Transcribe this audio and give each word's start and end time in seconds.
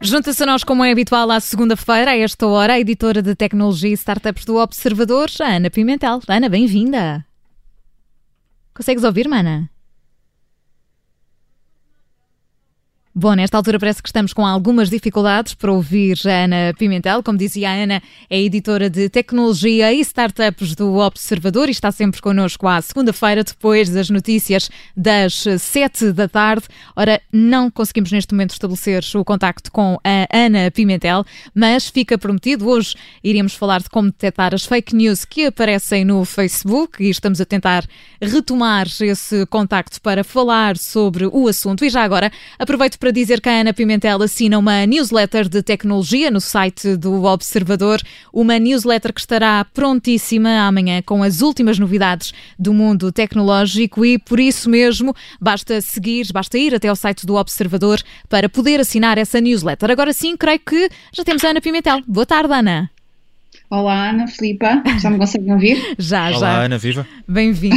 Junta-se 0.00 0.42
a 0.42 0.46
nós, 0.46 0.62
como 0.62 0.84
é 0.84 0.92
habitual, 0.92 1.30
à 1.30 1.40
segunda-feira, 1.40 2.12
a 2.12 2.16
esta 2.16 2.46
hora, 2.46 2.74
a 2.74 2.80
editora 2.80 3.20
de 3.20 3.34
tecnologia 3.34 3.90
e 3.90 3.94
startups 3.94 4.44
do 4.44 4.56
Observador, 4.56 5.28
Ana 5.40 5.70
Pimentel. 5.70 6.20
Ana, 6.28 6.48
bem-vinda. 6.48 7.26
Consegues 8.72 9.04
ouvir, 9.04 9.28
mana? 9.28 9.73
Bom, 13.16 13.32
nesta 13.34 13.56
altura 13.56 13.78
parece 13.78 14.02
que 14.02 14.08
estamos 14.08 14.32
com 14.32 14.44
algumas 14.44 14.90
dificuldades 14.90 15.54
para 15.54 15.70
ouvir 15.70 16.18
a 16.26 16.46
Ana 16.46 16.74
Pimentel. 16.76 17.22
Como 17.22 17.38
dizia 17.38 17.70
a 17.70 17.72
Ana, 17.72 18.02
é 18.28 18.40
editora 18.40 18.90
de 18.90 19.08
tecnologia 19.08 19.92
e 19.92 20.00
startups 20.00 20.74
do 20.74 20.96
Observador 20.96 21.68
e 21.68 21.70
está 21.70 21.92
sempre 21.92 22.20
connosco 22.20 22.66
à 22.66 22.82
segunda-feira, 22.82 23.44
depois 23.44 23.88
das 23.88 24.10
notícias 24.10 24.68
das 24.96 25.44
sete 25.60 26.10
da 26.10 26.26
tarde. 26.26 26.66
Ora, 26.96 27.22
não 27.32 27.70
conseguimos 27.70 28.10
neste 28.10 28.34
momento 28.34 28.50
estabelecer 28.50 29.04
o 29.14 29.24
contacto 29.24 29.70
com 29.70 29.96
a 30.02 30.26
Ana 30.36 30.68
Pimentel, 30.72 31.24
mas 31.54 31.88
fica 31.88 32.18
prometido. 32.18 32.68
Hoje 32.68 32.96
iríamos 33.22 33.54
falar 33.54 33.80
de 33.80 33.90
como 33.90 34.10
detectar 34.10 34.52
as 34.52 34.64
fake 34.64 34.92
news 34.92 35.24
que 35.24 35.46
aparecem 35.46 36.04
no 36.04 36.24
Facebook 36.24 37.00
e 37.00 37.10
estamos 37.10 37.40
a 37.40 37.44
tentar 37.44 37.86
retomar 38.20 38.88
esse 38.88 39.46
contacto 39.46 40.02
para 40.02 40.24
falar 40.24 40.76
sobre 40.76 41.26
o 41.26 41.46
assunto. 41.46 41.84
E 41.84 41.88
já 41.88 42.02
agora, 42.02 42.32
aproveito 42.58 43.03
para 43.04 43.10
dizer 43.10 43.42
que 43.42 43.50
a 43.50 43.60
Ana 43.60 43.74
Pimentel 43.74 44.22
assina 44.22 44.58
uma 44.58 44.86
newsletter 44.86 45.46
de 45.46 45.62
tecnologia 45.62 46.30
no 46.30 46.40
site 46.40 46.96
do 46.96 47.24
Observador, 47.24 48.00
uma 48.32 48.58
newsletter 48.58 49.12
que 49.12 49.20
estará 49.20 49.62
prontíssima 49.74 50.66
amanhã 50.66 51.02
com 51.02 51.22
as 51.22 51.42
últimas 51.42 51.78
novidades 51.78 52.32
do 52.58 52.72
mundo 52.72 53.12
tecnológico 53.12 54.06
e 54.06 54.18
por 54.18 54.40
isso 54.40 54.70
mesmo 54.70 55.14
basta 55.38 55.82
seguir, 55.82 56.28
basta 56.32 56.56
ir 56.56 56.74
até 56.74 56.88
ao 56.88 56.96
site 56.96 57.26
do 57.26 57.34
Observador 57.34 58.00
para 58.26 58.48
poder 58.48 58.80
assinar 58.80 59.18
essa 59.18 59.38
newsletter. 59.38 59.90
Agora 59.90 60.14
sim, 60.14 60.34
creio 60.34 60.60
que 60.60 60.88
já 61.12 61.22
temos 61.22 61.44
a 61.44 61.50
Ana 61.50 61.60
Pimentel. 61.60 62.02
Boa 62.08 62.24
tarde, 62.24 62.54
Ana. 62.54 62.93
Olá, 63.74 64.10
Ana 64.10 64.28
Filipa. 64.28 64.80
Já 65.00 65.10
me 65.10 65.18
conseguem 65.18 65.52
ouvir? 65.52 65.76
Já, 65.98 66.28
Olá, 66.28 66.38
já. 66.38 66.62
Ana, 66.62 66.78
viva. 66.78 67.04
Bem-vinda. 67.26 67.76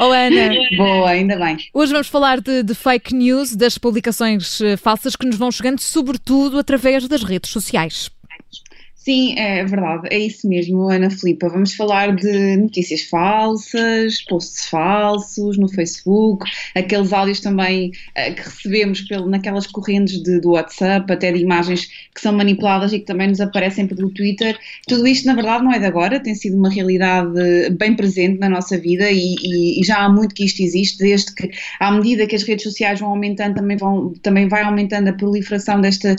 Olá, 0.00 0.26
Ana. 0.26 0.52
Boa, 0.76 1.10
ainda 1.10 1.36
bem. 1.36 1.56
Hoje 1.72 1.92
vamos 1.92 2.08
falar 2.08 2.40
de, 2.40 2.64
de 2.64 2.74
fake 2.74 3.14
news, 3.14 3.54
das 3.54 3.78
publicações 3.78 4.60
eh, 4.60 4.76
falsas 4.76 5.14
que 5.14 5.24
nos 5.24 5.36
vão 5.36 5.52
chegando, 5.52 5.78
sobretudo 5.80 6.58
através 6.58 7.06
das 7.06 7.22
redes 7.22 7.52
sociais. 7.52 8.10
Sim, 9.06 9.38
é 9.38 9.64
verdade, 9.64 10.08
é 10.10 10.18
isso 10.18 10.48
mesmo, 10.48 10.90
Ana 10.90 11.08
Filipa. 11.08 11.48
Vamos 11.48 11.74
falar 11.74 12.16
de 12.16 12.56
notícias 12.56 13.02
falsas, 13.02 14.20
posts 14.22 14.66
falsos 14.66 15.56
no 15.56 15.68
Facebook, 15.68 16.44
aqueles 16.74 17.12
áudios 17.12 17.38
também 17.38 17.90
uh, 17.90 18.34
que 18.34 18.42
recebemos 18.42 19.02
pelo, 19.02 19.28
naquelas 19.28 19.68
correntes 19.68 20.20
de, 20.20 20.40
do 20.40 20.50
WhatsApp, 20.50 21.12
até 21.12 21.30
de 21.30 21.38
imagens 21.38 21.86
que 22.12 22.20
são 22.20 22.32
manipuladas 22.32 22.92
e 22.92 22.98
que 22.98 23.04
também 23.04 23.28
nos 23.28 23.40
aparecem 23.40 23.86
pelo 23.86 24.10
Twitter. 24.10 24.58
Tudo 24.88 25.06
isto, 25.06 25.24
na 25.26 25.34
verdade, 25.34 25.62
não 25.62 25.72
é 25.72 25.78
de 25.78 25.86
agora, 25.86 26.18
tem 26.18 26.34
sido 26.34 26.56
uma 26.56 26.68
realidade 26.68 27.30
bem 27.78 27.94
presente 27.94 28.40
na 28.40 28.48
nossa 28.48 28.76
vida 28.76 29.08
e, 29.08 29.36
e, 29.40 29.80
e 29.80 29.84
já 29.84 29.98
há 29.98 30.08
muito 30.08 30.34
que 30.34 30.44
isto 30.44 30.60
existe, 30.60 30.98
desde 30.98 31.32
que, 31.32 31.48
à 31.78 31.92
medida 31.92 32.26
que 32.26 32.34
as 32.34 32.42
redes 32.42 32.64
sociais 32.64 32.98
vão 32.98 33.10
aumentando, 33.10 33.54
também, 33.54 33.76
vão, 33.76 34.12
também 34.20 34.48
vai 34.48 34.62
aumentando 34.62 35.10
a 35.10 35.12
proliferação 35.12 35.80
deste 35.80 36.16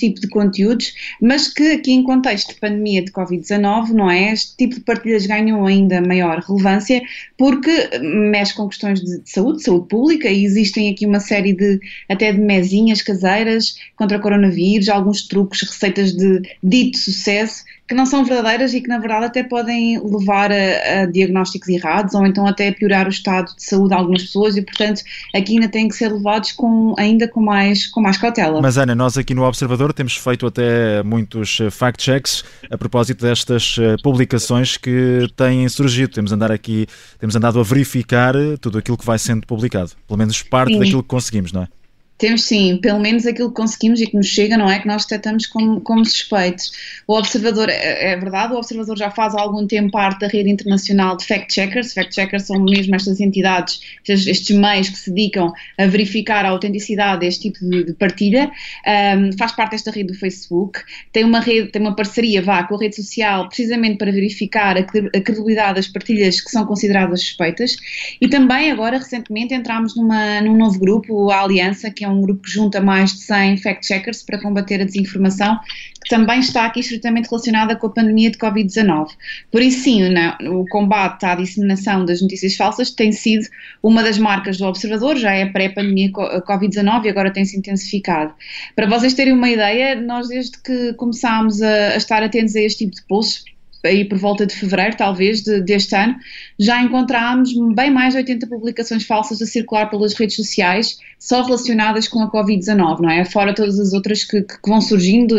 tipo 0.00 0.20
de 0.20 0.26
conteúdos, 0.26 0.92
mas 1.20 1.46
que 1.46 1.74
aqui 1.74 1.92
enquanto 1.92 2.23
contexto 2.24 2.54
de 2.54 2.60
pandemia 2.60 3.04
de 3.04 3.12
Covid-19, 3.12 3.90
não 3.90 4.10
é? 4.10 4.32
Este 4.32 4.56
tipo 4.56 4.76
de 4.76 4.80
partilhas 4.80 5.26
ganham 5.26 5.66
ainda 5.66 6.00
maior 6.00 6.38
relevância 6.38 7.02
porque 7.36 7.98
mexe 8.00 8.54
com 8.54 8.66
questões 8.66 9.00
de 9.00 9.20
saúde, 9.24 9.62
saúde 9.62 9.88
pública, 9.88 10.28
e 10.28 10.44
existem 10.44 10.90
aqui 10.90 11.06
uma 11.06 11.20
série 11.20 11.52
de, 11.52 11.78
até 12.08 12.32
de 12.32 12.40
mesinhas 12.40 13.02
caseiras 13.02 13.76
contra 13.96 14.18
coronavírus, 14.18 14.88
alguns 14.88 15.22
truques, 15.28 15.60
receitas 15.62 16.12
de 16.12 16.40
dito 16.62 16.96
sucesso 16.96 17.62
que 17.86 17.94
não 17.94 18.06
são 18.06 18.24
verdadeiras 18.24 18.72
e 18.72 18.80
que 18.80 18.88
na 18.88 18.98
verdade 18.98 19.26
até 19.26 19.42
podem 19.42 20.00
levar 20.02 20.50
a, 20.50 21.02
a, 21.02 21.06
diagnósticos 21.06 21.68
errados 21.68 22.14
ou 22.14 22.26
então 22.26 22.46
até 22.46 22.68
a 22.68 22.72
piorar 22.72 23.06
o 23.06 23.10
estado 23.10 23.54
de 23.54 23.62
saúde 23.62 23.88
de 23.88 23.94
algumas 23.94 24.22
pessoas 24.22 24.56
e 24.56 24.62
portanto 24.62 25.02
aqui 25.34 25.54
ainda 25.54 25.68
têm 25.68 25.88
que 25.88 25.94
ser 25.94 26.10
levados 26.10 26.52
com, 26.52 26.94
ainda 26.98 27.28
com 27.28 27.42
mais, 27.42 27.86
com 27.86 28.00
mais 28.00 28.16
cautela. 28.16 28.60
Mas 28.62 28.78
Ana, 28.78 28.94
nós 28.94 29.18
aqui 29.18 29.34
no 29.34 29.44
Observador 29.44 29.92
temos 29.92 30.16
feito 30.16 30.46
até 30.46 31.02
muitos 31.02 31.60
eh, 31.60 31.70
fact-checks 31.70 32.42
a 32.70 32.78
propósito 32.78 33.22
destas 33.22 33.76
eh, 33.78 33.96
publicações 34.02 34.76
que 34.76 35.28
têm 35.36 35.68
surgido. 35.68 36.14
Temos, 36.14 36.32
andar 36.32 36.50
aqui, 36.50 36.86
temos 37.18 37.36
andado 37.36 37.60
a 37.60 37.62
verificar 37.62 38.34
tudo 38.60 38.78
aquilo 38.78 38.96
que 38.96 39.04
vai 39.04 39.18
sendo 39.18 39.46
publicado, 39.46 39.90
pelo 40.06 40.18
menos 40.18 40.42
parte 40.42 40.72
Sim. 40.72 40.78
daquilo 40.78 41.02
que 41.02 41.08
conseguimos, 41.08 41.52
não 41.52 41.62
é? 41.62 41.68
Temos 42.16 42.44
sim, 42.44 42.78
pelo 42.80 43.00
menos 43.00 43.26
aquilo 43.26 43.48
que 43.48 43.56
conseguimos 43.56 44.00
e 44.00 44.06
que 44.06 44.16
nos 44.16 44.28
chega, 44.28 44.56
não 44.56 44.70
é? 44.70 44.78
Que 44.78 44.86
nós 44.86 45.04
detectamos 45.04 45.46
como, 45.46 45.80
como 45.80 46.04
suspeitos. 46.04 46.70
O 47.08 47.18
Observador, 47.18 47.68
é, 47.68 48.12
é, 48.12 48.16
verdade, 48.16 48.54
o 48.54 48.56
Observador 48.56 48.96
já 48.96 49.10
faz 49.10 49.34
há 49.34 49.40
algum 49.40 49.66
tempo 49.66 49.90
parte 49.90 50.20
da 50.20 50.28
rede 50.28 50.48
internacional 50.48 51.16
de 51.16 51.24
fact-checkers. 51.26 51.92
Fact-checkers 51.92 52.44
são 52.44 52.62
mesmo 52.62 52.94
estas 52.94 53.18
entidades, 53.18 53.80
estes, 54.06 54.28
estes, 54.28 54.56
meios 54.56 54.88
que 54.88 54.96
se 54.96 55.10
dedicam 55.10 55.52
a 55.76 55.86
verificar 55.86 56.44
a 56.44 56.50
autenticidade 56.50 57.20
deste 57.20 57.50
tipo 57.50 57.58
de, 57.68 57.84
de 57.84 57.92
partilha. 57.94 58.48
Um, 58.86 59.36
faz 59.36 59.50
parte 59.50 59.72
desta 59.72 59.90
rede 59.90 60.12
do 60.12 60.18
Facebook. 60.18 60.80
Tem 61.12 61.24
uma 61.24 61.40
rede, 61.40 61.72
tem 61.72 61.82
uma 61.82 61.96
parceria, 61.96 62.40
vá, 62.40 62.62
com 62.62 62.76
a 62.76 62.78
rede 62.78 62.94
social, 62.94 63.48
precisamente 63.48 63.98
para 63.98 64.12
verificar 64.12 64.76
a, 64.78 64.84
credibilidade 64.84 65.74
das 65.74 65.88
partilhas 65.88 66.40
que 66.40 66.50
são 66.50 66.64
consideradas 66.64 67.22
suspeitas. 67.22 67.76
E 68.20 68.28
também, 68.28 68.70
agora, 68.70 68.98
recentemente, 68.98 69.52
entramos 69.52 69.96
numa, 69.96 70.40
num 70.40 70.56
novo 70.56 70.78
grupo, 70.78 71.30
a 71.32 71.40
Aliança, 71.42 71.90
que 71.90 72.03
é 72.04 72.08
um 72.08 72.20
grupo 72.20 72.42
que 72.42 72.50
junta 72.50 72.80
mais 72.80 73.12
de 73.12 73.20
100 73.20 73.56
fact-checkers 73.58 74.22
para 74.22 74.40
combater 74.40 74.80
a 74.80 74.84
desinformação, 74.84 75.58
que 76.02 76.08
também 76.08 76.40
está 76.40 76.66
aqui 76.66 76.80
estritamente 76.80 77.28
relacionada 77.28 77.74
com 77.76 77.86
a 77.86 77.90
pandemia 77.90 78.30
de 78.30 78.38
Covid-19. 78.38 79.08
Por 79.50 79.62
isso, 79.62 79.84
sim, 79.84 80.02
o 80.48 80.66
combate 80.68 81.24
à 81.24 81.34
disseminação 81.34 82.04
das 82.04 82.20
notícias 82.20 82.54
falsas 82.56 82.90
tem 82.90 83.10
sido 83.10 83.48
uma 83.82 84.02
das 84.02 84.18
marcas 84.18 84.58
do 84.58 84.66
Observador, 84.66 85.16
já 85.16 85.32
é 85.32 85.46
pré-pandemia 85.46 86.10
Covid-19 86.12 87.04
e 87.04 87.08
agora 87.08 87.32
tem-se 87.32 87.56
intensificado. 87.56 88.34
Para 88.76 88.86
vocês 88.86 89.14
terem 89.14 89.32
uma 89.32 89.48
ideia, 89.48 89.94
nós 90.00 90.28
desde 90.28 90.58
que 90.62 90.92
começámos 90.94 91.62
a 91.62 91.96
estar 91.96 92.22
atentos 92.22 92.54
a 92.54 92.60
este 92.60 92.84
tipo 92.84 92.96
de 92.96 93.02
posts, 93.06 93.53
aí 93.84 94.04
por 94.04 94.18
volta 94.18 94.46
de 94.46 94.54
fevereiro, 94.54 94.96
talvez, 94.96 95.42
de, 95.42 95.60
deste 95.60 95.94
ano, 95.94 96.16
já 96.58 96.82
encontramos 96.82 97.52
bem 97.74 97.90
mais 97.90 98.14
de 98.14 98.18
80 98.18 98.46
publicações 98.46 99.04
falsas 99.04 99.40
a 99.42 99.46
circular 99.46 99.90
pelas 99.90 100.14
redes 100.14 100.36
sociais, 100.36 100.98
só 101.18 101.42
relacionadas 101.42 102.08
com 102.08 102.20
a 102.20 102.30
Covid-19, 102.30 103.00
não 103.00 103.10
é? 103.10 103.24
Fora 103.24 103.54
todas 103.54 103.78
as 103.78 103.92
outras 103.92 104.24
que, 104.24 104.42
que, 104.42 104.54
vão 104.66 104.80
surgindo 104.80 105.36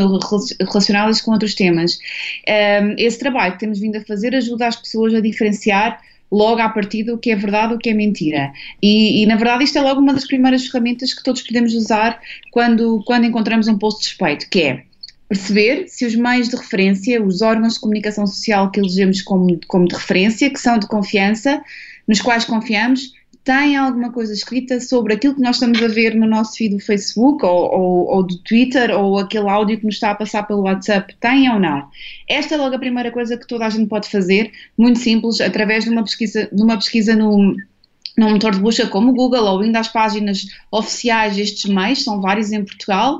relacionadas 0.60 1.22
com 1.22 1.32
outros 1.32 1.56
temas. 1.56 1.98
Esse 2.98 3.20
trabalho 3.20 3.54
que 3.54 3.60
temos 3.60 3.80
vindo 3.80 3.98
a 3.98 4.02
fazer 4.02 4.36
ajuda 4.36 4.68
as 4.68 4.76
pessoas 4.76 5.14
a 5.14 5.20
diferenciar 5.20 6.00
logo 6.32 6.60
à 6.60 6.70
partida 6.70 7.14
o 7.14 7.18
que 7.18 7.32
é 7.32 7.36
verdade 7.36 7.74
e 7.74 7.76
o 7.76 7.80
que 7.80 7.90
é 7.90 7.94
mentira. 7.94 8.52
E, 8.82 9.22
e, 9.22 9.26
na 9.26 9.36
verdade 9.36 9.64
isto 9.64 9.78
é 9.78 9.82
logo 9.82 10.02
uma 10.02 10.14
das 10.14 10.28
primeiras 10.28 10.68
ferramentas 10.68 11.14
que 11.14 11.24
todos 11.24 11.42
podemos 11.42 11.74
usar 11.74 12.20
quando, 12.52 13.02
quando 13.06 13.26
encontramos 13.26 13.68
um 13.68 13.78
posto 13.78 14.04
suspeito, 14.04 14.50
que 14.50 14.62
é 14.62 14.84
perceber 15.28 15.88
se 15.88 16.06
os 16.06 16.16
meios 16.16 16.50
de 16.50 16.56
referência, 16.56 17.24
os 17.24 17.42
órgãos 17.42 17.76
de 17.76 17.80
comunicação 17.80 18.28
social 18.28 18.72
que 18.72 18.80
elegemos 18.80 19.22
como, 19.22 19.60
como 19.68 19.88
de 19.88 19.96
referência, 19.96 20.50
que 20.50 20.60
são 20.60 20.78
de 20.78 20.88
confiança, 20.88 21.62
nos 22.08 22.22
quais 22.22 22.46
confiamos, 22.46 23.14
têm 23.46 23.78
alguma 23.78 24.12
coisa 24.12 24.34
escrita 24.34 24.80
sobre 24.82 25.14
aquilo 25.14 25.36
que 25.36 25.42
nós 25.42 25.58
estamos 25.58 25.82
a 25.82 25.88
ver 25.88 26.16
no 26.16 26.26
nosso 26.26 26.58
feed 26.58 26.76
do 26.76 26.84
Facebook 26.84 27.46
ou, 27.46 27.72
ou, 27.72 28.08
ou, 28.08 28.24
do 28.24 28.38
Twitter 28.40 28.90
ou 28.92 29.20
aquele 29.20 29.48
áudio 29.48 29.80
que 29.80 29.86
nos 29.86 29.96
está 29.96 30.12
a 30.12 30.16
passar 30.16 30.44
pelo 30.44 30.64
WhatsApp, 30.64 31.16
tem 31.20 31.48
ou 31.52 31.60
não? 31.60 31.88
Esta 32.28 32.56
é 32.56 32.58
logo 32.58 32.76
a 32.76 32.80
primeira 32.80 33.12
coisa 33.12 33.38
que 33.38 33.48
toda 33.48 33.66
a 33.66 33.70
gente 33.70 33.88
pode 33.88 34.10
fazer, 34.10 34.52
muito 34.76 34.98
simples, 34.98 35.40
através 35.40 35.84
de 35.84 35.92
uma 35.92 36.04
pesquisa, 36.04 36.50
de 36.52 36.62
uma 36.62 36.76
pesquisa 36.76 37.16
no, 37.16 37.56
num 38.18 38.32
motor 38.32 38.52
de 38.52 38.60
busca 38.60 38.88
como 38.88 39.12
o 39.12 39.14
Google 39.14 39.46
ou 39.46 39.64
indo 39.64 39.78
às 39.78 39.90
páginas 39.90 40.48
oficiais 40.72 41.36
destes 41.36 41.70
meios, 41.70 42.04
são 42.04 42.22
vários 42.22 42.52
em 42.52 42.64
Portugal, 42.64 43.20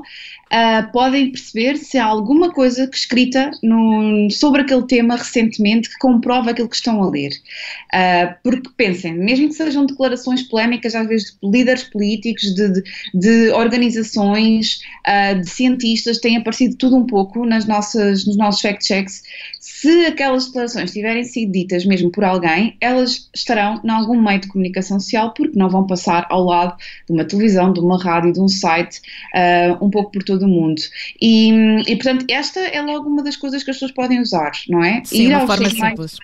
uh, 0.52 0.90
podem 0.92 1.30
perceber 1.30 1.76
se 1.76 1.98
há 1.98 2.04
alguma 2.04 2.52
coisa 2.52 2.88
escrita 2.92 3.50
no, 3.62 4.30
sobre 4.30 4.62
aquele 4.62 4.86
tema 4.86 5.16
recentemente 5.16 5.88
que 5.88 5.98
comprova 5.98 6.50
aquilo 6.50 6.68
que 6.68 6.76
estão 6.76 7.02
a 7.02 7.10
ler. 7.10 7.30
Uh, 7.92 8.34
porque 8.42 8.70
pensem, 8.76 9.14
mesmo 9.14 9.48
que 9.48 9.54
sejam 9.54 9.86
declarações 9.86 10.42
polémicas, 10.42 10.94
às 10.94 11.06
vezes 11.06 11.36
de 11.42 11.50
líderes 11.50 11.84
políticos, 11.84 12.54
de, 12.54 12.72
de, 12.72 12.82
de 13.14 13.50
organizações, 13.50 14.80
uh, 15.06 15.40
de 15.40 15.48
cientistas, 15.48 16.18
tem 16.18 16.36
aparecido 16.36 16.76
tudo 16.76 16.96
um 16.96 17.06
pouco 17.06 17.44
nas 17.44 17.66
nossas, 17.66 18.26
nos 18.26 18.36
nossos 18.36 18.60
fact-checks. 18.60 19.22
Se 19.60 20.06
aquelas 20.06 20.46
declarações 20.46 20.92
tiverem 20.92 21.24
sido 21.24 21.52
ditas 21.52 21.84
mesmo 21.84 22.10
por 22.10 22.24
alguém, 22.24 22.76
elas 22.80 23.28
estarão 23.34 23.80
em 23.84 23.90
algum 23.90 24.20
meio 24.20 24.40
de 24.40 24.48
comunicação 24.48 24.98
social 25.00 25.34
porque 25.34 25.58
não 25.58 25.68
vão 25.68 25.86
passar 25.86 26.26
ao 26.30 26.44
lado 26.44 26.76
de 27.06 27.12
uma 27.12 27.24
televisão, 27.24 27.72
de 27.72 27.80
uma 27.80 28.02
rádio, 28.02 28.32
de 28.32 28.40
um 28.40 28.48
site, 28.48 29.00
um 29.80 29.90
pouco 29.90 30.12
por 30.12 30.22
todo 30.22 30.35
todo 30.36 30.44
o 30.44 30.48
mundo. 30.48 30.80
E, 31.20 31.50
e, 31.86 31.96
portanto, 31.96 32.26
esta 32.28 32.60
é 32.60 32.80
logo 32.82 33.08
uma 33.08 33.22
das 33.22 33.36
coisas 33.36 33.64
que 33.64 33.70
as 33.70 33.76
pessoas 33.76 33.92
podem 33.92 34.20
usar, 34.20 34.52
não 34.68 34.84
é? 34.84 35.02
Sim, 35.04 35.28
ir 35.28 35.28
uma 35.34 35.46
forma 35.46 35.70
simples. 35.70 36.16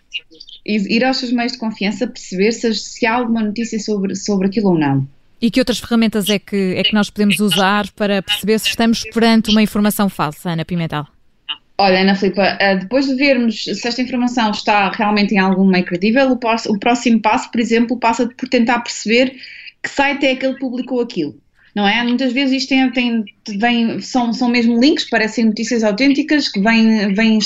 Meios, 0.66 0.86
ir 0.86 1.04
aos 1.04 1.16
seus 1.16 1.32
meios 1.32 1.52
de 1.52 1.58
confiança, 1.58 2.06
perceber 2.06 2.52
se, 2.52 2.74
se 2.74 3.06
há 3.06 3.14
alguma 3.14 3.42
notícia 3.42 3.78
sobre, 3.78 4.14
sobre 4.14 4.46
aquilo 4.46 4.70
ou 4.70 4.78
não. 4.78 5.06
E 5.40 5.50
que 5.50 5.60
outras 5.60 5.80
ferramentas 5.80 6.28
é 6.28 6.38
que, 6.38 6.74
é 6.76 6.82
que 6.84 6.94
nós 6.94 7.10
podemos 7.10 7.40
usar 7.40 7.90
para 7.92 8.22
perceber 8.22 8.58
se 8.60 8.68
estamos 8.68 9.02
perante 9.12 9.50
uma 9.50 9.62
informação 9.62 10.08
falsa, 10.08 10.50
Ana 10.50 10.64
Pimentel? 10.64 11.04
Olha, 11.78 12.02
Ana 12.02 12.14
Filipa, 12.14 12.56
eh, 12.60 12.76
depois 12.76 13.06
de 13.06 13.14
vermos 13.16 13.64
se 13.64 13.88
esta 13.88 14.00
informação 14.00 14.52
está 14.52 14.88
realmente 14.90 15.34
em 15.34 15.38
algum 15.38 15.66
meio 15.66 15.84
credível, 15.84 16.30
o 16.30 16.78
próximo 16.78 17.20
passo, 17.20 17.50
por 17.50 17.60
exemplo, 17.60 17.98
passa 17.98 18.28
por 18.28 18.48
tentar 18.48 18.80
perceber 18.80 19.34
que 19.82 19.88
site 19.90 20.26
é 20.26 20.36
que 20.36 20.52
publicou 20.60 21.00
aquilo 21.00 21.42
não 21.74 21.88
é? 21.88 22.02
Muitas 22.02 22.32
vezes 22.32 22.62
isto 22.62 22.68
tem, 22.68 22.90
tem, 22.90 23.24
vem, 23.58 24.00
são, 24.00 24.32
são 24.32 24.48
mesmo 24.48 24.78
links, 24.78 25.08
parecem 25.08 25.46
notícias 25.46 25.82
autênticas 25.82 26.48
que 26.48 26.60
vêm, 26.60 27.14
vêm, 27.14 27.38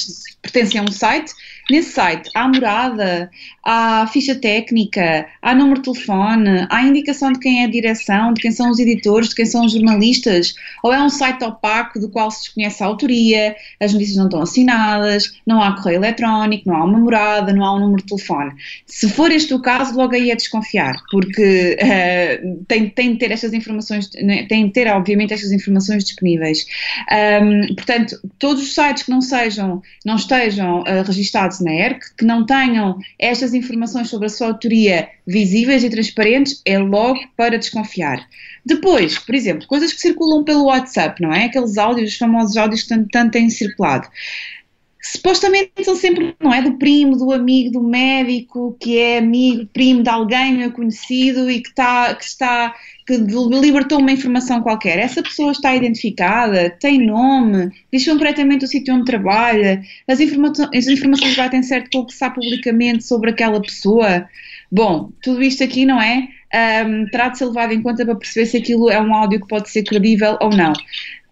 pertencem 0.43 0.81
a 0.81 0.85
um 0.85 0.91
site. 0.91 1.33
Nesse 1.69 1.93
site 1.93 2.31
há 2.35 2.47
morada, 2.47 3.29
há 3.65 4.07
ficha 4.13 4.37
técnica, 4.37 5.27
há 5.43 5.55
número 5.55 5.81
de 5.81 5.93
telefone, 5.93 6.65
há 6.71 6.83
indicação 6.83 7.33
de 7.33 7.41
quem 7.41 7.63
é 7.63 7.65
a 7.65 7.71
direção, 7.71 8.33
de 8.33 8.41
quem 8.41 8.53
são 8.53 8.71
os 8.71 8.79
editores, 8.79 9.31
de 9.31 9.35
quem 9.35 9.47
são 9.47 9.67
os 9.67 9.73
jornalistas, 9.73 10.55
ou 10.83 10.93
é 10.93 11.03
um 11.03 11.09
site 11.09 11.43
opaco 11.43 11.99
do 11.99 12.09
qual 12.09 12.31
se 12.31 12.45
desconhece 12.45 12.83
a 12.83 12.87
autoria, 12.87 13.57
as 13.81 13.93
notícias 13.93 14.17
não 14.17 14.27
estão 14.27 14.43
assinadas, 14.43 15.41
não 15.45 15.61
há 15.61 15.75
correio 15.75 15.99
eletrónico, 15.99 16.69
não 16.69 16.77
há 16.77 16.85
uma 16.85 16.99
morada, 16.99 17.53
não 17.53 17.65
há 17.65 17.75
um 17.75 17.81
número 17.81 18.03
de 18.03 18.09
telefone. 18.09 18.53
Se 18.87 19.09
for 19.09 19.33
este 19.33 19.53
o 19.53 19.61
caso, 19.61 19.97
logo 19.97 20.15
aí 20.15 20.31
é 20.31 20.37
desconfiar, 20.37 20.95
porque 21.11 21.77
uh, 21.83 22.65
tem, 22.69 22.89
tem 22.91 23.13
de 23.13 23.19
ter 23.19 23.33
estas 23.33 23.53
informações, 23.53 24.09
né, 24.23 24.47
tem 24.49 24.67
de 24.67 24.73
ter, 24.73 24.87
obviamente, 24.87 25.35
estas 25.35 25.51
informações 25.51 26.05
disponíveis. 26.05 26.65
Um, 27.43 27.75
portanto, 27.75 28.21
todos 28.39 28.63
os 28.63 28.73
sites 28.73 29.03
que 29.03 29.11
não 29.11 29.21
sejam, 29.21 29.83
não 30.05 30.15
estejam 30.15 30.81
uh, 30.83 31.03
registados 31.05 31.56
na 31.65 31.73
ERC, 31.73 32.15
que 32.17 32.25
não 32.25 32.45
tenham 32.45 32.99
estas 33.19 33.55
informações 33.55 34.09
sobre 34.09 34.27
a 34.27 34.31
sua 34.31 34.49
autoria 34.49 35.09
visíveis 35.27 35.83
e 35.85 35.91
transparentes, 35.91 36.61
é 36.65 36.79
logo 36.79 37.21
para 37.37 37.59
desconfiar. 37.59 38.27
Depois, 38.65 39.19
por 39.19 39.35
exemplo, 39.35 39.67
coisas 39.67 39.93
que 39.93 40.01
circulam 40.01 40.45
pelo 40.45 40.65
WhatsApp, 40.65 41.21
não 41.23 41.33
é? 41.33 41.45
Aqueles 41.45 41.79
áudios, 41.79 42.13
os 42.13 42.19
famosos 42.19 42.57
áudios 42.57 42.83
que 42.83 42.89
tanto, 42.89 43.09
tanto 43.11 43.33
têm 43.33 43.49
circulado 43.51 44.09
supostamente 45.13 45.85
são 45.85 45.95
sempre, 45.95 46.35
não 46.41 46.53
é, 46.53 46.63
do 46.63 46.79
primo, 46.79 47.17
do 47.17 47.33
amigo, 47.33 47.71
do 47.71 47.83
médico, 47.83 48.77
que 48.81 48.99
é 48.99 49.19
amigo, 49.19 49.67
primo 49.73 50.03
de 50.03 50.09
alguém 50.09 50.55
meu 50.55 50.73
conhecido 50.73 51.51
e 51.51 51.61
que 51.61 51.69
está, 51.69 52.15
que 52.15 52.25
está, 52.25 52.75
que 53.07 53.17
libertou 53.17 54.01
uma 54.01 54.11
informação 54.11 54.61
qualquer. 54.61 54.99
Essa 54.99 55.23
pessoa 55.23 55.53
está 55.53 55.75
identificada, 55.75 56.71
tem 56.81 57.05
nome, 57.07 57.71
diz 57.93 58.07
concretamente 58.07 58.65
o 58.65 58.69
sítio 58.69 58.95
onde 58.95 59.05
trabalha, 59.05 59.83
as, 60.09 60.21
informa 60.21 60.53
as 60.75 60.87
informações 60.87 61.37
batem 61.37 61.63
certo 61.63 61.91
com 61.93 61.99
o 62.01 62.07
que 62.07 62.15
sabe 62.15 62.35
publicamente 62.37 63.05
sobre 63.05 63.31
aquela 63.31 63.61
pessoa. 63.61 64.29
Bom, 64.71 65.11
tudo 65.23 65.43
isto 65.43 65.63
aqui, 65.63 65.85
não 65.85 66.01
é? 66.01 66.29
Um, 66.87 67.07
terá 67.07 67.29
de 67.29 67.39
ser 67.39 67.47
levado 67.47 67.73
em 67.73 67.83
conta 67.83 68.05
para 68.05 68.15
perceber 68.15 68.47
se 68.47 68.57
aquilo 68.57 68.91
é 68.91 69.01
um 69.01 69.15
áudio 69.15 69.41
que 69.41 69.49
pode 69.49 69.69
ser 69.71 69.83
credível 69.85 70.37
ou 70.41 70.51
não. 70.51 70.73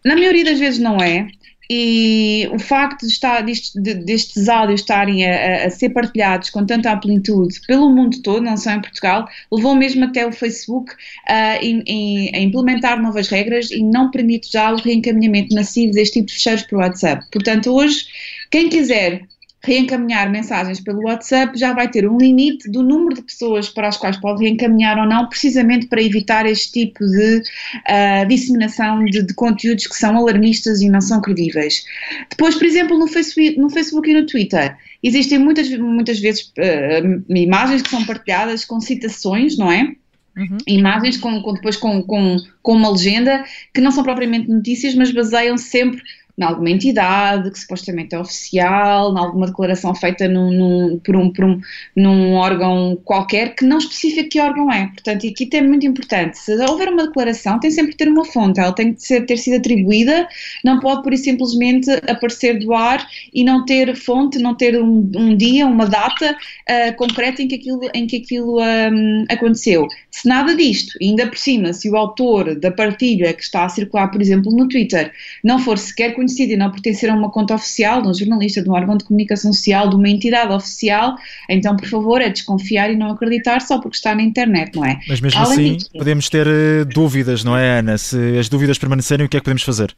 Na 0.05 0.15
maioria 0.15 0.45
das 0.45 0.59
vezes 0.59 0.79
não 0.79 0.99
é. 0.99 1.27
E 1.71 2.49
o 2.53 2.59
facto 2.59 3.07
de 3.07 3.13
estar, 3.13 3.41
destes, 3.43 3.73
destes 3.75 4.49
áudios 4.49 4.81
estarem 4.81 5.27
a, 5.27 5.67
a, 5.67 5.71
ser 5.71 5.91
partilhados 5.91 6.51
com 6.51 6.65
tanta 6.65 6.93
amplitude 6.93 7.61
pelo 7.67 7.91
mundo 7.91 8.21
todo, 8.23 8.43
não 8.43 8.57
só 8.57 8.73
em 8.73 8.81
Portugal, 8.81 9.27
levou 9.51 9.75
mesmo 9.75 10.05
até 10.05 10.27
o 10.27 10.33
Facebook 10.33 10.93
a, 11.27 11.55
a 11.55 12.39
implementar 12.39 13.01
novas 13.01 13.29
regras 13.29 13.71
e 13.71 13.83
não 13.83 14.11
permite 14.11 14.53
já 14.53 14.73
o 14.73 14.77
reencaminhamento 14.77 15.55
massivo 15.55 15.93
deste 15.93 16.15
tipo 16.15 16.27
de 16.27 16.35
fecheiros 16.35 16.63
para 16.65 16.77
o 16.77 16.81
WhatsApp. 16.81 17.25
Portanto, 17.31 17.73
hoje, 17.73 18.07
quem 18.51 18.69
quiser 18.69 19.23
reencaminhar 19.65 20.31
mensagens 20.31 20.79
pelo 20.79 21.05
WhatsApp 21.05 21.59
já 21.59 21.73
vai 21.73 21.91
ter 21.91 22.09
um 22.09 22.19
limite 22.19 22.71
do 22.71 22.83
número 22.83 23.17
de 23.17 23.23
pessoas 23.23 23.69
para 23.69 23.89
as 23.89 23.97
quais 23.97 24.17
pode 24.19 24.45
reencaminhar 24.45 24.99
ou 24.99 25.07
não, 25.07 25.27
precisamente 25.29 25.87
para 25.87 26.03
evitar 26.03 26.45
este 26.47 26.73
tipo 26.73 27.05
de 27.05 27.39
uh, 27.39 28.29
disseminação 28.29 29.05
de, 29.07 29.23
de, 29.23 29.35
conteúdos 29.35 29.87
que 29.87 29.97
são 29.97 30.17
alarmistas 30.17 30.83
e 30.83 30.89
não 30.89 31.01
são 31.01 31.21
credíveis. 31.21 31.85
Depois, 32.29 32.55
por 32.55 32.67
exemplo, 32.67 32.99
no 32.99 33.09
Facebook, 33.09 33.59
no 33.59 33.71
Facebook 33.71 34.11
e 34.11 34.15
no 34.15 34.27
Twitter, 34.27 34.77
existem 35.03 35.39
muitas, 35.39 35.69
muitas 35.71 36.21
vezes 36.21 36.53
uh, 36.59 37.25
imagens 37.35 37.81
que 37.81 37.89
são 37.89 38.05
partilhadas 38.05 38.65
com 38.65 38.81
citações, 38.81 39.57
não 39.57 39.73
é? 39.73 39.95
Uhum. 40.37 40.59
Imagens 40.67 41.17
com, 41.17 41.41
com 41.43 41.55
depois 41.55 41.77
com, 41.77 42.03
com, 42.03 42.37
com 42.61 42.73
uma 42.73 42.91
legenda 42.91 43.45
que 43.73 43.81
não 43.81 43.93
são 43.93 44.03
propriamente 44.03 44.51
notícias, 44.51 44.95
mas 44.95 45.11
baseiam-se 45.13 45.71
sempre 45.71 46.03
em 46.37 46.43
alguma 46.43 46.71
entidade 46.71 47.51
que 47.51 47.59
supostamente 47.59 48.15
é 48.15 48.19
oficial, 48.19 49.13
em 49.13 49.19
alguma 49.19 49.47
declaração 49.47 49.95
feita 49.95 50.27
num, 50.27 50.51
num, 50.51 50.99
por, 50.99 51.17
um, 51.17 51.33
por 51.33 51.45
um, 51.45 51.61
num 51.95 52.35
órgão 52.35 52.99
qualquer 53.05 53.55
que 53.55 53.65
não 53.65 53.79
especifica 53.79 54.29
que 54.29 54.41
órgão 54.41 54.71
é. 54.73 54.87
Portanto, 54.89 55.27
aqui 55.27 55.49
é 55.53 55.63
muito 55.63 55.87
importante. 55.87 56.39
Se 56.39 56.55
houver 56.69 56.89
uma 56.89 57.07
declaração, 57.07 57.61
tem 57.61 57.71
sempre 57.71 57.93
que 57.93 57.99
ter 57.99 58.09
uma 58.09 58.25
fonte, 58.25 58.59
ela 58.59 58.73
tem 58.73 58.95
que 58.95 59.03
ser, 59.03 59.25
ter 59.27 59.37
sido 59.37 59.57
atribuída, 59.57 60.27
não 60.65 60.81
pode 60.81 61.03
por 61.03 61.13
isso 61.13 61.25
simplesmente 61.25 61.91
aparecer 62.09 62.59
do 62.59 62.75
ar 62.75 63.07
e 63.33 63.45
não 63.45 63.65
ter 63.65 63.95
fonte, 63.97 64.39
não 64.39 64.55
ter 64.55 64.81
um, 64.81 65.11
um 65.17 65.37
dia, 65.37 65.67
uma 65.67 65.87
data 65.87 66.33
uh, 66.33 66.97
concreta 66.97 67.43
em 67.43 67.49
que 67.49 67.55
aquilo, 67.55 67.81
em 67.95 68.07
que 68.07 68.17
aquilo 68.17 68.61
um, 68.61 69.25
aconteceu. 69.31 69.87
Se 70.11 70.29
nada 70.29 70.55
disto, 70.57 70.99
ainda 71.01 71.27
por 71.27 71.39
cima, 71.39 71.73
se 71.73 71.89
o 71.89 71.97
autor 71.97 72.59
da 72.59 72.73
partilha 72.73 73.33
que 73.33 73.43
está 73.43 73.65
a 73.65 73.69
circular, 73.69 74.09
por 74.09 74.21
exemplo, 74.21 74.51
no 74.51 74.69
Twitter, 74.69 75.13
não 75.43 75.59
for 75.59 75.79
sequer 75.79 76.15
conhecido, 76.15 76.24
conhecido 76.25 76.53
e 76.53 76.57
não 76.57 76.71
pertencer 76.71 77.11
a 77.11 77.15
uma 77.15 77.31
conta 77.31 77.55
oficial, 77.55 78.03
de 78.03 78.09
um 78.09 78.15
jornalista, 78.15 78.63
de 78.63 78.69
um 78.69 78.73
órgão 78.73 78.97
de 78.97 79.05
comunicação 79.05 79.53
social, 79.53 79.89
de 79.89 79.97
uma 79.97 80.09
entidade 80.09 80.53
oficial, 80.53 81.17
então, 81.49 81.77
por 81.77 81.89
favor, 81.89 82.21
é 82.21 82.29
desconfiar 82.29 82.91
e 82.91 82.97
não 82.97 83.11
acreditar 83.11 83.61
só 83.61 83.79
porque 83.79 83.97
está 83.97 84.15
na 84.15 84.23
internet, 84.23 84.75
não 84.75 84.85
é? 84.85 84.99
Mas 85.09 85.21
mesmo 85.21 85.41
Além 85.41 85.53
assim, 85.53 85.77
disso, 85.77 85.91
podemos 85.93 86.29
ter 86.29 86.47
uh, 86.47 86.85
dúvidas, 86.87 87.45
não 87.45 87.57
é, 87.57 87.79
Ana? 87.79 87.99
Se 87.99 88.39
as 88.39 88.49
dúvidas 88.49 88.79
permanecerem, 88.79 89.27
o 89.27 89.29
que 89.29 89.37
é 89.37 89.41
que 89.41 89.45
podemos 89.45 89.63
fazer? 89.63 89.95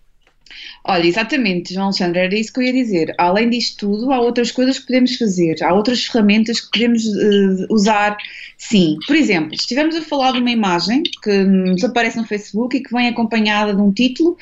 Olha, 0.88 1.04
exatamente, 1.04 1.74
João 1.74 1.86
Alexandre, 1.86 2.20
era 2.20 2.38
isso 2.38 2.52
que 2.52 2.60
eu 2.60 2.64
ia 2.64 2.72
dizer. 2.72 3.12
Além 3.18 3.50
disto 3.50 3.88
tudo, 3.88 4.12
há 4.12 4.20
outras 4.20 4.52
coisas 4.52 4.78
que 4.78 4.86
podemos 4.86 5.16
fazer, 5.16 5.56
há 5.64 5.74
outras 5.74 6.04
ferramentas 6.04 6.60
que 6.60 6.70
podemos 6.70 7.04
uh, 7.04 7.66
usar, 7.70 8.16
sim. 8.56 8.96
Por 9.04 9.16
exemplo, 9.16 9.50
se 9.56 9.62
estivermos 9.62 9.96
a 9.96 10.02
falar 10.02 10.32
de 10.32 10.38
uma 10.38 10.50
imagem 10.50 11.02
que 11.24 11.42
nos 11.42 11.82
aparece 11.82 12.16
no 12.16 12.24
Facebook 12.24 12.76
e 12.76 12.82
que 12.84 12.92
vem 12.92 13.08
acompanhada 13.08 13.74
de 13.74 13.80
um 13.80 13.92
título, 13.92 14.36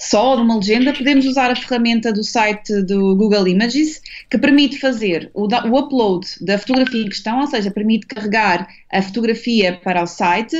só 0.00 0.34
de 0.34 0.42
uma 0.42 0.56
legenda, 0.56 0.94
podemos 0.94 1.26
usar 1.26 1.50
a 1.50 1.56
ferramenta 1.56 2.10
do 2.10 2.24
site 2.24 2.82
do 2.82 3.14
Google 3.16 3.46
Images, 3.46 4.00
que 4.30 4.38
permite 4.38 4.78
fazer 4.78 5.30
o, 5.34 5.46
o 5.46 5.78
upload 5.78 6.26
da 6.40 6.56
fotografia 6.56 7.02
em 7.02 7.08
questão, 7.08 7.40
ou 7.40 7.46
seja, 7.46 7.70
permite 7.70 8.06
carregar 8.06 8.66
a 8.90 9.02
fotografia 9.02 9.78
para 9.84 10.02
o 10.02 10.06
site 10.06 10.56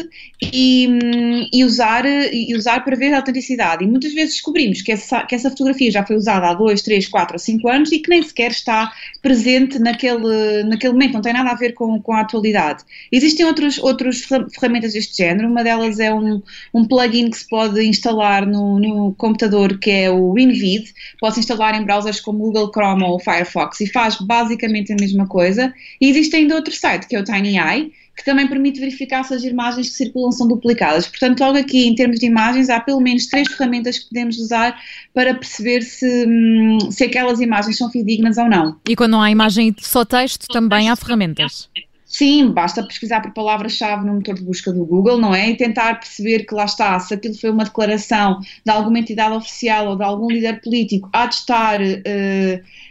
e, 0.52 0.88
hum, 0.88 1.48
e, 1.52 1.64
usar, 1.64 2.04
e 2.04 2.54
usar 2.54 2.84
para 2.84 2.94
ver 2.96 3.14
a 3.14 3.16
autenticidade. 3.16 3.82
E 3.82 3.86
muitas 3.86 4.12
vezes 4.12 4.34
descobrimos 4.34 4.82
que 4.82 4.92
que 5.26 5.34
essa 5.34 5.50
fotografia 5.50 5.90
já 5.90 6.04
foi 6.04 6.16
usada 6.16 6.48
há 6.48 6.54
2, 6.54 6.82
3, 6.82 7.08
4 7.08 7.34
ou 7.34 7.38
5 7.38 7.68
anos 7.68 7.92
e 7.92 7.98
que 7.98 8.10
nem 8.10 8.22
sequer 8.22 8.50
está 8.50 8.92
presente 9.22 9.78
naquele, 9.78 10.62
naquele 10.64 10.92
momento, 10.92 11.14
não 11.14 11.22
tem 11.22 11.32
nada 11.32 11.50
a 11.50 11.54
ver 11.54 11.72
com, 11.72 12.00
com 12.00 12.12
a 12.12 12.20
atualidade. 12.20 12.84
Existem 13.10 13.46
outros, 13.46 13.78
outras 13.78 14.22
ferramentas 14.54 14.92
deste 14.92 15.16
género, 15.16 15.48
uma 15.48 15.62
delas 15.62 15.98
é 16.00 16.12
um, 16.12 16.42
um 16.72 16.84
plugin 16.84 17.30
que 17.30 17.38
se 17.38 17.48
pode 17.48 17.82
instalar 17.82 18.46
no, 18.46 18.78
no 18.78 19.14
computador 19.14 19.78
que 19.78 19.90
é 19.90 20.10
o 20.10 20.32
WinVid, 20.32 20.92
pode-se 21.20 21.40
instalar 21.40 21.74
em 21.74 21.84
browsers 21.84 22.20
como 22.20 22.38
Google 22.38 22.70
Chrome 22.72 23.04
ou 23.04 23.18
Firefox 23.18 23.80
e 23.80 23.86
faz 23.86 24.16
basicamente 24.16 24.92
a 24.92 24.96
mesma 24.96 25.26
coisa. 25.26 25.72
E 26.00 26.08
existe 26.08 26.36
ainda 26.36 26.54
outro 26.54 26.74
site 26.74 27.06
que 27.06 27.16
é 27.16 27.20
o 27.20 27.24
TinyEye, 27.24 27.92
que 28.20 28.24
também 28.26 28.46
permite 28.46 28.78
verificar 28.78 29.24
se 29.24 29.32
as 29.32 29.42
imagens 29.44 29.88
que 29.88 29.96
circulam 29.96 30.30
são 30.30 30.46
duplicadas. 30.46 31.08
Portanto, 31.08 31.40
logo 31.40 31.56
aqui, 31.56 31.86
em 31.86 31.94
termos 31.94 32.20
de 32.20 32.26
imagens, 32.26 32.68
há 32.68 32.78
pelo 32.78 33.00
menos 33.00 33.26
três 33.26 33.48
ferramentas 33.48 33.98
que 33.98 34.08
podemos 34.10 34.36
usar 34.38 34.78
para 35.14 35.34
perceber 35.34 35.80
se, 35.80 36.26
hum, 36.28 36.90
se 36.90 37.04
aquelas 37.04 37.40
imagens 37.40 37.78
são 37.78 37.90
fidedignas 37.90 38.36
ou 38.36 38.46
não. 38.46 38.76
E 38.86 38.94
quando 38.94 39.12
não 39.12 39.22
há 39.22 39.30
imagem 39.30 39.74
só 39.80 40.04
texto, 40.04 40.46
também 40.48 40.90
há 40.90 40.96
ferramentas. 40.96 41.70
Sim, 42.04 42.50
basta 42.50 42.82
pesquisar 42.82 43.22
por 43.22 43.32
palavra-chave 43.32 44.04
no 44.04 44.14
motor 44.14 44.34
de 44.34 44.42
busca 44.42 44.70
do 44.70 44.84
Google, 44.84 45.16
não 45.16 45.34
é? 45.34 45.48
E 45.48 45.56
tentar 45.56 45.94
perceber 45.94 46.40
que 46.40 46.54
lá 46.54 46.66
está, 46.66 46.98
se 47.00 47.14
aquilo 47.14 47.34
foi 47.34 47.48
uma 47.48 47.64
declaração 47.64 48.40
de 48.40 48.70
alguma 48.70 48.98
entidade 48.98 49.34
oficial 49.34 49.88
ou 49.88 49.96
de 49.96 50.02
algum 50.02 50.28
líder 50.28 50.60
político, 50.60 51.08
há 51.12 51.26
de 51.26 51.36
estar. 51.36 51.80
Uh, 51.80 52.89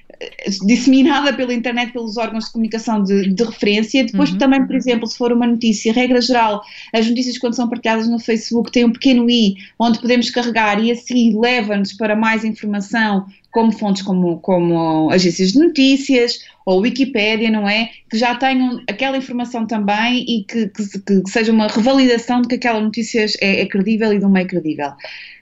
disseminada 0.66 1.34
pela 1.34 1.54
internet 1.54 1.94
pelos 1.94 2.18
órgãos 2.18 2.46
de 2.46 2.52
comunicação 2.52 3.04
de, 3.04 3.34
de 3.34 3.44
referência. 3.44 4.04
Depois, 4.04 4.32
uhum. 4.32 4.38
também, 4.38 4.66
por 4.66 4.76
exemplo, 4.76 5.08
se 5.08 5.18
for 5.18 5.32
uma 5.32 5.48
notícia, 5.48 5.94
regra 5.94 6.20
geral, 6.22 6.62
as 6.94 7.08
notícias 7.08 7.38
quando 7.38 7.56
são 7.56 7.70
partilhadas 7.70 8.10
no 8.10 8.20
Facebook 8.20 8.72
têm 8.72 8.86
um 8.86 8.92
pequeno 8.92 9.30
i 9.30 9.56
onde 9.78 10.00
podemos 10.00 10.30
carregar 10.30 10.84
e 10.84 10.92
assim 10.92 11.40
leva-nos 11.40 11.94
para 11.94 12.16
mais 12.16 12.44
informação, 12.44 13.26
como 13.52 13.72
fontes 13.72 14.04
como, 14.04 14.40
como 14.40 15.10
agências 15.10 15.54
de 15.54 15.60
notícias 15.60 16.40
ou 16.66 16.82
Wikipédia, 16.82 17.50
não 17.50 17.68
é? 17.68 17.90
Que 18.10 18.18
já 18.18 18.36
tenham 18.36 18.82
aquela 18.88 19.18
informação 19.18 19.66
também 19.66 20.24
e 20.28 20.44
que, 20.44 20.68
que, 20.68 21.00
que 21.22 21.30
seja 21.30 21.52
uma 21.52 21.68
revalidação 21.68 22.42
de 22.42 22.48
que 22.48 22.56
aquela 22.56 22.80
notícia 22.80 23.26
é, 23.42 23.62
é 23.62 23.66
credível 23.66 24.14
e 24.14 24.20
de 24.20 24.26
um 24.26 24.30
meio 24.30 24.48
credível. 24.48 24.92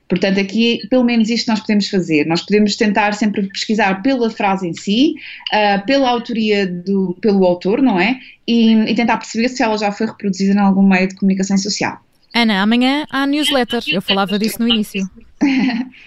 Portanto, 0.08 0.40
aqui, 0.40 0.82
pelo 0.90 1.04
menos 1.04 1.30
isto 1.30 1.48
nós 1.50 1.60
podemos 1.60 1.90
fazer. 1.90 2.26
Nós 2.26 2.42
podemos 2.42 2.76
tentar 2.76 3.14
sempre 3.14 3.44
pesquisar 3.44 4.02
pela 4.02 4.30
frase 4.30 4.68
em 4.68 4.74
si, 4.74 5.16
uh, 5.54 5.86
pela 5.86 6.10
autoria 6.10 6.66
do, 6.66 7.18
pelo 7.22 7.46
autor, 7.46 7.82
não 7.82 8.00
é? 8.00 8.20
E, 8.48 8.72
e 8.74 8.96
tentar 8.96 9.18
perceber 9.18 9.50
se 9.50 9.62
ela 9.62 9.78
já 9.78 9.92
foi 9.92 10.08
reproduzida 10.08 10.54
em 10.54 10.60
algum 10.60 10.82
meio 10.82 11.10
de 11.10 11.16
comunicação 11.16 11.58
social. 11.58 12.02
Ana, 12.34 12.62
amanhã 12.62 13.06
há 13.10 13.26
newsletter. 13.26 13.84
Eu 13.88 14.02
falava 14.02 14.40
disso 14.40 14.62
no 14.62 14.68
início. 14.68 15.10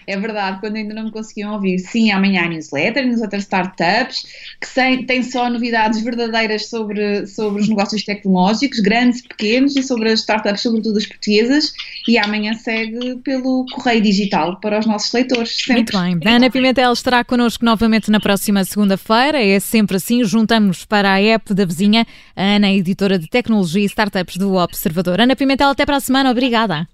É 0.07 0.19
verdade, 0.19 0.59
quando 0.61 0.77
ainda 0.77 0.93
não 0.93 1.05
me 1.05 1.11
conseguiam 1.13 1.53
ouvir. 1.53 1.79
Sim, 1.79 2.11
amanhã 2.11 2.45
há 2.45 2.49
newsletter, 2.49 3.07
newsletter 3.07 3.39
startups, 3.39 4.27
que 4.61 5.05
tem 5.05 5.23
só 5.23 5.49
novidades 5.49 6.03
verdadeiras 6.03 6.69
sobre, 6.69 7.27
sobre 7.27 7.63
os 7.63 7.69
negócios 7.69 8.03
tecnológicos, 8.05 8.81
grandes 8.81 9.21
e 9.21 9.29
pequenos, 9.29 9.77
e 9.77 9.83
sobre 9.83 10.11
as 10.11 10.21
startups, 10.21 10.63
sobretudo 10.63 10.99
as 10.99 11.07
portuguesas. 11.07 11.73
E 12.09 12.19
amanhã 12.19 12.55
segue 12.55 13.17
pelo 13.17 13.65
correio 13.73 14.03
digital 14.03 14.59
para 14.61 14.81
os 14.81 14.87
nossos 14.87 15.13
leitores. 15.13 15.57
Sempre. 15.57 15.97
Muito 15.97 16.21
bem. 16.21 16.35
Ana 16.35 16.51
Pimentel 16.51 16.93
estará 16.93 17.25
connosco 17.25 17.65
novamente 17.65 18.11
na 18.11 18.19
próxima 18.19 18.65
segunda-feira. 18.65 19.41
É 19.41 19.61
sempre 19.61 19.97
assim. 19.97 20.25
Juntamos 20.25 20.85
para 20.85 21.13
a 21.13 21.21
app 21.21 21.55
da 21.55 21.65
vizinha. 21.65 22.07
A 22.35 22.57
Ana, 22.57 22.71
editora 22.73 23.19
de 23.19 23.29
tecnologia 23.29 23.83
e 23.83 23.87
startups 23.87 24.37
do 24.37 24.55
Observador. 24.55 25.21
Ana 25.21 25.37
Pimentel, 25.37 25.69
até 25.69 25.87
para 25.87 25.97
a 25.97 26.01
semana. 26.01 26.31
Obrigada. 26.31 26.89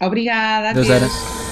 Obrigada. 0.00 0.72
Deus, 0.72 0.88
Ana. 0.88 1.51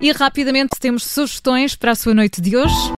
E 0.00 0.12
rapidamente 0.12 0.78
temos 0.78 1.04
sugestões 1.04 1.74
para 1.74 1.90
a 1.90 1.94
sua 1.94 2.14
noite 2.14 2.40
de 2.40 2.56
hoje. 2.56 2.92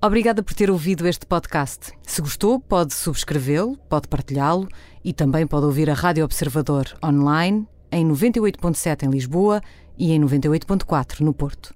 Obrigada 0.00 0.42
por 0.42 0.54
ter 0.54 0.70
ouvido 0.70 1.06
este 1.08 1.26
podcast. 1.26 1.92
Se 2.02 2.20
gostou, 2.20 2.60
pode 2.60 2.94
subscrevê-lo, 2.94 3.76
pode 3.88 4.06
partilhá-lo 4.06 4.68
e 5.04 5.12
também 5.12 5.46
pode 5.46 5.66
ouvir 5.66 5.90
a 5.90 5.94
Rádio 5.94 6.24
Observador 6.24 6.86
online 7.04 7.66
em 7.90 8.06
98.7 8.06 9.04
em 9.04 9.10
Lisboa 9.10 9.60
e 9.98 10.12
em 10.12 10.20
98.4 10.20 11.20
no 11.20 11.32
Porto. 11.34 11.70